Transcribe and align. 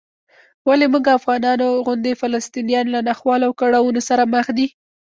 ولې 0.67 0.85
موږ 0.93 1.05
افغانانو 1.17 1.67
غوندې 1.85 2.19
فلسطینیان 2.21 2.85
له 2.95 2.99
ناخوالو 3.07 3.45
او 3.47 3.53
کړاوونو 3.59 4.01
سره 4.09 4.23
مخ 4.33 4.45
دي؟ 4.57 4.67